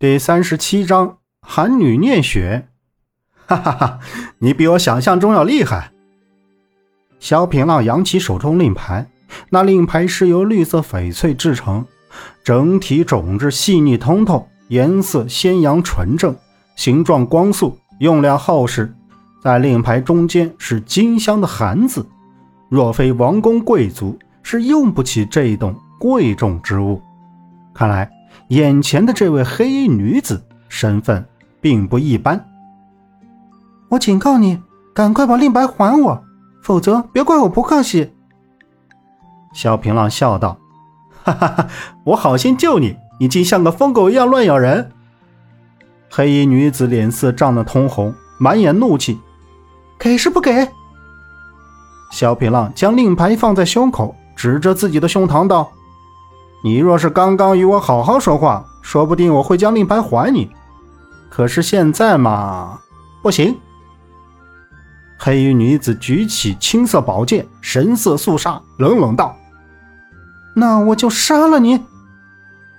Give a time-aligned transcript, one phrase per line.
[0.00, 2.68] 第三十七章寒女念雪。
[3.46, 4.00] 哈哈哈，
[4.38, 5.92] 你比我想象中要厉害。
[7.18, 9.10] 萧平浪扬起手中令牌，
[9.50, 11.84] 那令牌是由绿色翡翠制成，
[12.42, 16.34] 整体种质细腻通透，颜色鲜阳纯正，
[16.76, 18.90] 形状光素，用料厚实。
[19.42, 22.08] 在令牌中间是金镶的寒字，
[22.70, 27.02] 若非王公贵族，是用不起这一栋贵重之物。
[27.74, 28.10] 看来。
[28.50, 31.24] 眼前的这位黑衣女子身份
[31.60, 32.44] 并不一般，
[33.88, 34.60] 我警告你，
[34.92, 36.24] 赶快把令牌还我，
[36.60, 38.12] 否则别怪我不客气。
[39.52, 40.58] 萧平浪笑道
[41.22, 41.68] ：“哈哈哈，
[42.02, 44.90] 我好心救你，你竟像个疯狗一样乱咬人。”
[46.10, 49.20] 黑衣女子脸色涨得通红，满眼怒气
[49.96, 50.66] ：“给是不给？”
[52.10, 55.70] 萧平浪将令牌放在胸口，指着自己的胸膛道。
[56.62, 60.50] 你若是刚刚与我好好说话，说不定我会将令牌还你。
[61.28, 62.80] 可是现在嘛，
[63.22, 63.56] 不行。
[65.16, 69.36] 黑衣女子举起青色宝剑，神色肃杀，冷冷道
[70.56, 71.80] ：“那我就杀了你。”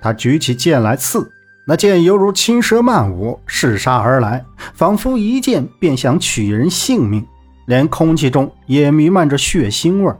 [0.00, 1.30] 她举起剑来刺，
[1.66, 7.26] 那剑犹如青蛇漫舞，嗜杀而来，仿佛一剑便想取人性命，
[7.66, 10.12] 连空气中也弥漫着血腥味。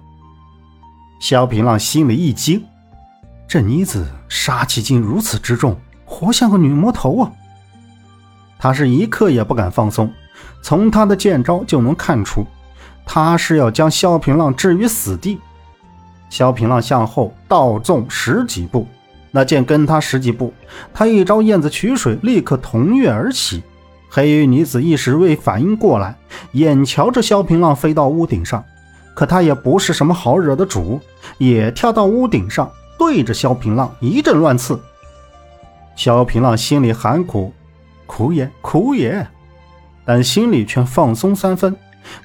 [1.18, 2.62] 萧平浪心里一惊。
[3.52, 7.30] 这女子杀气竟如此之重，活像个女魔头啊！
[8.58, 10.10] 他是一刻也不敢放松，
[10.62, 12.46] 从他的剑招就能看出，
[13.04, 15.38] 他是要将萧平浪置于死地。
[16.30, 18.86] 萧平浪向后倒纵十几步，
[19.30, 20.54] 那剑跟他十几步，
[20.94, 23.62] 他一招燕子取水，立刻同跃而起。
[24.08, 26.16] 黑衣女子一时未反应过来，
[26.52, 28.64] 眼瞧着萧平浪飞到屋顶上，
[29.12, 30.98] 可他也不是什么好惹的主，
[31.36, 32.70] 也跳到屋顶上。
[33.02, 34.80] 对着萧平浪一阵乱刺，
[35.96, 37.52] 萧平浪心里喊苦，
[38.06, 39.26] 苦也苦也，
[40.04, 41.76] 但心里却放松三分。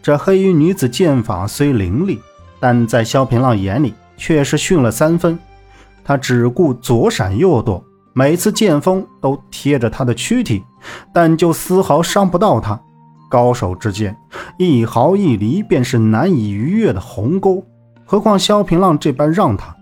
[0.03, 2.21] 这黑衣女子剑法虽凌厉，
[2.59, 5.37] 但在萧平浪眼里却是逊了三分。
[6.03, 7.83] 他只顾左闪右躲，
[8.13, 10.63] 每次剑锋都贴着他的躯体，
[11.11, 12.79] 但就丝毫伤不到他。
[13.31, 14.15] 高手之间，
[14.59, 17.65] 一毫一厘便是难以逾越的鸿沟，
[18.05, 19.75] 何况萧平浪这般让他。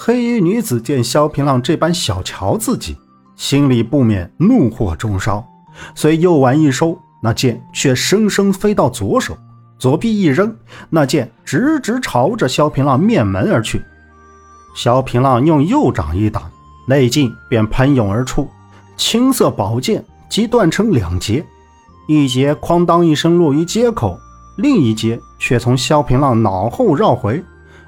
[0.00, 2.96] 黑衣女子见萧平浪这般小瞧自己，
[3.34, 5.44] 心里不免怒火中烧，
[5.92, 9.36] 随右腕一收，那剑却生生飞到左手，
[9.76, 10.56] 左臂一扔，
[10.88, 13.82] 那剑直直朝着萧平浪面门而去。
[14.76, 16.48] 萧平浪用右掌一挡，
[16.86, 18.48] 内劲便喷涌而出，
[18.96, 21.44] 青色宝剑即断成两截，
[22.06, 24.16] 一截哐当一声落于街口，
[24.58, 27.44] 另一截却从萧平浪脑后绕回，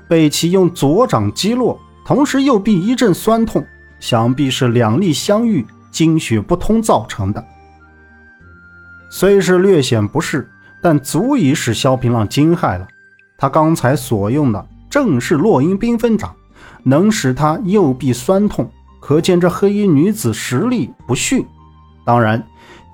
[0.09, 1.79] 被其用左掌击落。
[2.05, 3.65] 同时，右臂一阵酸痛，
[4.01, 7.45] 想必是两力相遇，精血不通造成的。
[9.11, 10.49] 虽是略显不适，
[10.83, 12.87] 但足以使萧平浪惊骇了。
[13.37, 16.35] 他刚才所用的正是落英缤纷掌，
[16.83, 21.45] 能使他右臂酸痛，可见这黑衣女子实力不逊。
[22.05, 22.45] 当然，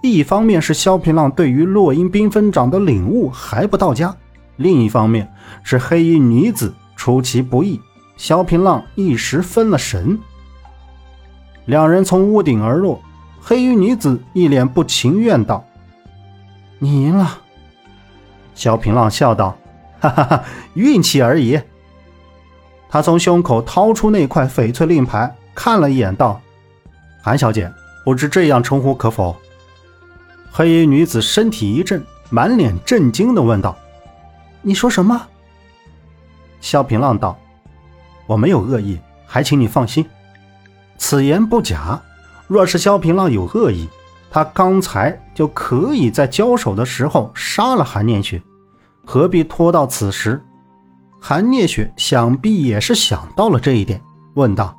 [0.03, 4.15] 一方面是萧平浪对于落英缤纷掌的领悟还不到家，
[4.56, 7.81] 另一方面是黑衣女子出其不意。
[8.16, 10.19] 萧平浪一时分了神，
[11.66, 13.00] 两人从屋顶而落。
[13.41, 15.65] 黑衣女子一脸不情愿道
[16.81, 17.38] ：“你赢了。”
[18.56, 19.56] 萧平浪笑道
[20.00, 20.44] ：“哈哈哈，
[20.75, 21.60] 运气而已。”
[22.88, 26.41] 他从胸口掏出那块翡翠令牌，看了一眼，道
[27.22, 27.71] ：“韩小姐，
[28.04, 29.37] 不知这样称呼可否？”
[30.50, 33.77] 黑衣女子身体一震，满脸震惊地问道
[34.62, 35.28] ：“你说什么？”
[36.60, 37.38] 萧平浪道。
[38.26, 40.04] 我没有恶意，还请你放心。
[40.98, 42.00] 此言不假。
[42.48, 43.88] 若是萧平浪有恶意，
[44.31, 48.41] 他刚才就可以在交手的时候杀了韩念雪，
[49.04, 50.41] 何必拖到此时？
[51.20, 54.00] 韩念雪想必也是想到了这一点，
[54.34, 54.76] 问道：“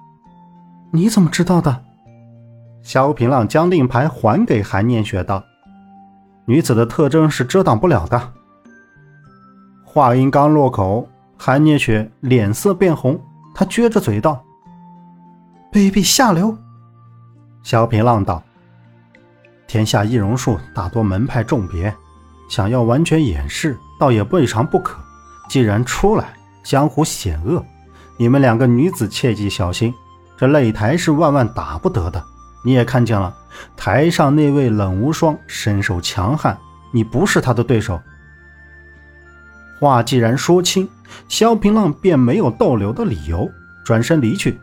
[0.94, 1.84] 你怎么知道的？”
[2.84, 5.44] 萧平浪将令牌还给韩念雪，道
[6.48, 8.32] ：“女子的特征是遮挡不了的。”
[9.84, 13.20] 话音刚落口，韩念雪脸色变红。
[13.60, 14.46] 他撅着嘴道
[15.74, 16.56] ：“卑鄙下流。”
[17.64, 18.44] 萧平浪道
[19.66, 21.92] ：“天下易容术大多门派重别，
[22.48, 25.00] 想要完全掩饰，倒也未尝不可。
[25.50, 27.66] 既然出来，江湖险恶，
[28.16, 29.92] 你们两个女子切记小心。
[30.38, 32.24] 这擂台是万万打不得的。
[32.64, 33.36] 你也看见了，
[33.76, 36.56] 台上那位冷无双身手强悍，
[36.92, 38.00] 你不是他的对手。”
[39.82, 40.88] 话既然说清，
[41.28, 43.50] 萧平浪便没有逗留的理由，
[43.84, 44.60] 转身离去。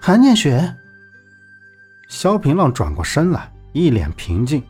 [0.00, 0.74] 韩念雪，
[2.08, 4.62] 萧平浪转过身来，一脸平静。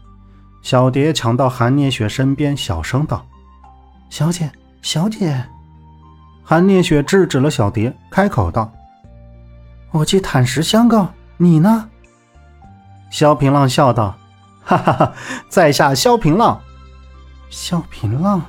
[0.63, 3.25] 小蝶抢到韩念雪身边，小声道
[4.11, 4.51] ：“小姐，
[4.83, 5.45] 小姐。”
[6.43, 8.73] 韩念雪制止了小蝶，开口道
[9.93, 11.89] ：“我去坦实相告，你呢？”
[13.11, 14.17] 萧平浪笑道
[14.65, 15.13] ：“哈哈哈，
[15.49, 16.61] 在下萧平浪。”
[17.51, 18.43] 萧平浪。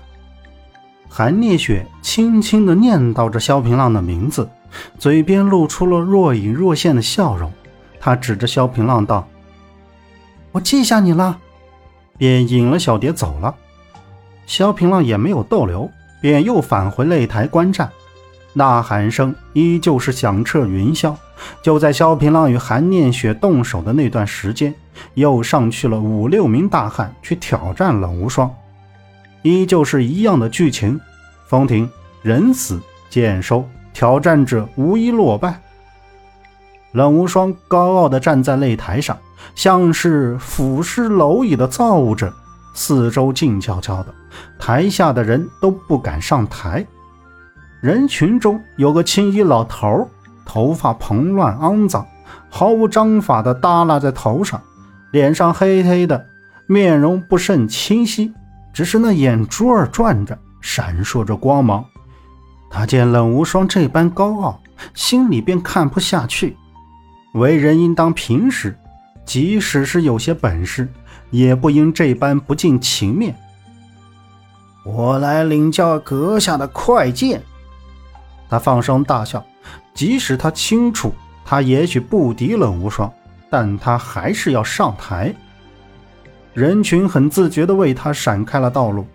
[1.09, 4.47] 韩念雪轻轻地念叨着萧平浪的名字，
[4.99, 7.51] 嘴边露出了若隐若现的笑容。
[7.99, 9.27] 他指着萧平浪道
[10.51, 11.37] ：“我记下你了。”
[12.17, 13.53] 便引了小蝶走了。
[14.45, 15.89] 萧平浪也没有逗留，
[16.21, 17.89] 便又返回擂台观战。
[18.53, 21.15] 呐喊声依旧是响彻云霄。
[21.61, 24.73] 就在萧平浪与韩念雪动手的那段时间，
[25.13, 28.51] 又上去了五六名大汉去挑战冷无双。
[29.41, 30.99] 依旧是一样的剧情，
[31.45, 31.89] 风停
[32.21, 32.79] 人死
[33.09, 35.61] 剑收，挑战者无一落败。
[36.93, 39.17] 冷无双高傲地站在擂台上，
[39.55, 42.33] 像是俯视蝼蚁的造物者，
[42.73, 44.13] 四周静悄悄的，
[44.57, 46.85] 台下的人都不敢上台。
[47.81, 50.09] 人群中有个青衣老头，
[50.45, 52.05] 头发蓬乱肮脏，
[52.49, 54.59] 毫无章法地耷拉在头上，
[55.11, 56.25] 脸上黑黑的，
[56.65, 58.33] 面容不甚清晰。
[58.77, 61.83] 只是那眼珠儿转着，闪烁着光芒。
[62.69, 64.61] 他见冷无双这般高傲，
[64.93, 66.55] 心里便看不下去。
[67.33, 68.77] 为人应当平实，
[69.25, 70.87] 即使是有些本事，
[71.31, 73.35] 也不应这般不近情面。
[74.85, 77.41] 我来领教阁下的快剑。
[78.47, 79.43] 他放声大笑，
[79.95, 81.11] 即使他清楚
[81.43, 83.11] 他也许不敌冷无双，
[83.49, 85.33] 但他还是要上台。
[86.57, 89.05] 人群很自觉地为他闪开了道路。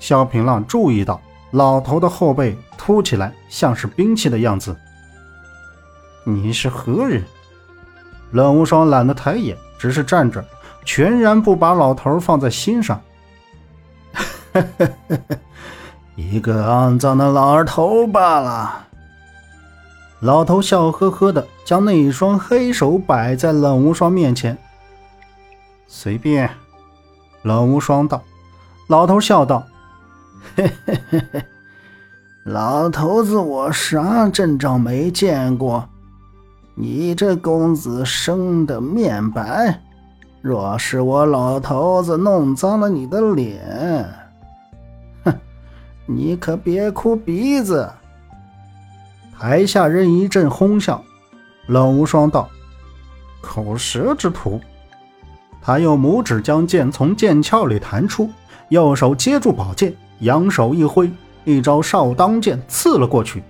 [0.00, 1.20] 萧平浪注意到
[1.52, 4.76] 老头的后背凸起来，像是兵器的样子。
[6.24, 7.22] 你是何人？
[8.32, 10.44] 冷无双懒得抬眼，只是站着，
[10.84, 13.00] 全然不把老头放在心上。
[16.16, 18.88] 一个肮脏的老头罢了。
[20.18, 24.58] 老头笑呵呵的，将那一双黑手摆在冷无双面前。
[25.86, 26.50] 随便。
[27.44, 28.22] 冷无双道
[28.88, 29.62] ：“老头笑道，
[30.56, 31.44] 嘿嘿嘿嘿，
[32.44, 35.86] 老头子，我啥阵仗没见过？
[36.74, 39.78] 你这公子生的面白，
[40.40, 44.08] 若是我老头子弄脏了你的脸，
[45.24, 45.34] 哼，
[46.06, 47.92] 你可别哭鼻子。”
[49.38, 51.04] 台下人一阵哄笑。
[51.66, 52.48] 冷无双道
[53.42, 54.58] ：“口舌之徒。”
[55.64, 58.28] 他用拇指将剑从剑鞘里弹出，
[58.68, 61.10] 右手接住宝剑，扬手一挥，
[61.44, 63.42] 一招少当剑刺了过去。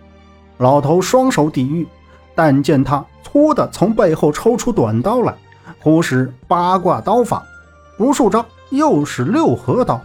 [0.58, 1.84] 老头双手抵御，
[2.32, 5.34] 但见他突的从背后抽出短刀来，
[5.80, 7.42] 忽使八卦刀法，
[7.98, 10.00] 不数招又是六合刀，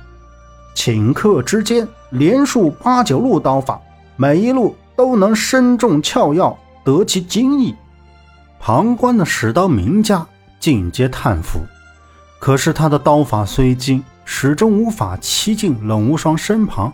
[0.76, 3.80] 顷刻之间连数八九路刀法，
[4.16, 7.76] 每一路都能身中窍要，得其精意。
[8.60, 10.26] 旁观的使刀名家
[10.60, 11.60] 尽皆叹服。
[12.40, 16.92] 可是他的刀法虽精，始终无法欺进冷无双身旁。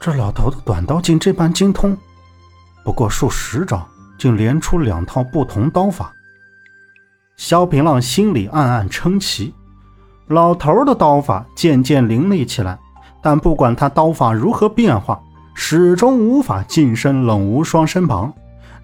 [0.00, 1.96] 这老头的短刀竟这般精通，
[2.84, 3.86] 不过数十招，
[4.18, 6.12] 竟连出两套不同刀法。
[7.36, 9.54] 萧平浪心里暗暗称奇，
[10.26, 12.76] 老头的刀法渐渐凌厉起来，
[13.22, 15.20] 但不管他刀法如何变化，
[15.54, 18.34] 始终无法近身冷无双身旁。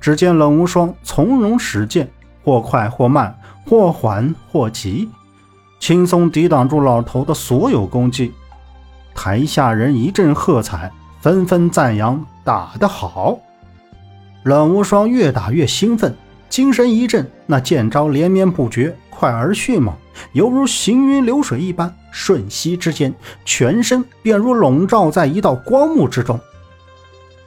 [0.00, 2.08] 只见冷无双从容使剑，
[2.44, 3.36] 或快或慢，
[3.66, 5.08] 或缓或急。
[5.84, 8.32] 轻松抵挡住老头的所有攻击，
[9.14, 13.38] 台下人一阵喝彩，纷纷赞扬打得好。
[14.44, 16.16] 冷无双越打越兴奋，
[16.48, 19.94] 精神一振，那剑招连绵不绝，快而迅猛，
[20.32, 23.14] 犹如行云流水一般，瞬息之间，
[23.44, 26.40] 全身便如笼罩在一道光幕之中。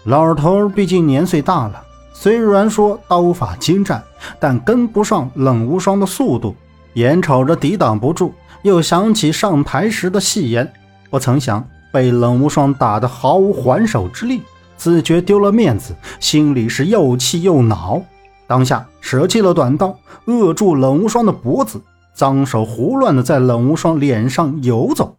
[0.03, 4.03] 老头毕竟年岁大了，虽然说刀法精湛，
[4.39, 6.55] 但跟不上冷无双的速度。
[6.97, 10.73] 眼瞅着抵挡不住，又想起上台时的戏言，
[11.11, 11.63] 不曾想
[11.93, 14.41] 被冷无双打得毫无还手之力，
[14.77, 18.01] 自觉丢了面子，心里是又气又恼。
[18.47, 21.79] 当下舍弃了短刀，扼住冷无双的脖子，
[22.15, 25.17] 脏手胡乱的在冷无双脸上游走。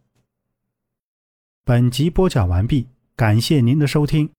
[1.64, 4.30] 本集播讲完毕，感谢您的收听。